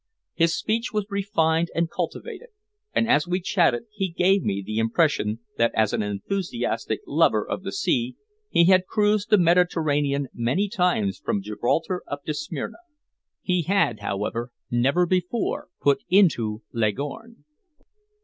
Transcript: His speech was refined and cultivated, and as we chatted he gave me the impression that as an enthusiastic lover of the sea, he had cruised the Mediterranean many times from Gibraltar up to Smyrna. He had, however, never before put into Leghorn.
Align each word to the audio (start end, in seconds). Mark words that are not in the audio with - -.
His 0.33 0.55
speech 0.55 0.91
was 0.91 1.05
refined 1.11 1.69
and 1.75 1.87
cultivated, 1.87 2.47
and 2.91 3.07
as 3.07 3.27
we 3.27 3.39
chatted 3.39 3.83
he 3.91 4.09
gave 4.09 4.41
me 4.41 4.63
the 4.65 4.79
impression 4.79 5.41
that 5.57 5.71
as 5.75 5.93
an 5.93 6.01
enthusiastic 6.01 7.01
lover 7.05 7.47
of 7.47 7.61
the 7.61 7.71
sea, 7.71 8.15
he 8.49 8.65
had 8.65 8.87
cruised 8.87 9.29
the 9.29 9.37
Mediterranean 9.37 10.27
many 10.33 10.67
times 10.69 11.19
from 11.19 11.43
Gibraltar 11.43 12.01
up 12.07 12.23
to 12.23 12.33
Smyrna. 12.33 12.77
He 13.43 13.61
had, 13.61 13.99
however, 13.99 14.49
never 14.71 15.05
before 15.05 15.67
put 15.79 15.99
into 16.09 16.63
Leghorn. 16.73 17.45